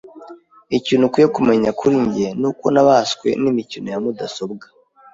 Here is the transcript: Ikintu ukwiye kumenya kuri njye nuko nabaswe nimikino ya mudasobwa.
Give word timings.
Ikintu 0.77 1.03
ukwiye 1.05 1.27
kumenya 1.35 1.69
kuri 1.79 1.95
njye 2.05 2.27
nuko 2.39 2.65
nabaswe 2.73 3.29
nimikino 3.41 3.87
ya 3.93 3.99
mudasobwa. 4.03 4.65